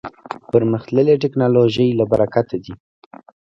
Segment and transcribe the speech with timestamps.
[0.51, 2.73] پرمختللې ټکنالوژۍ له برکته دی.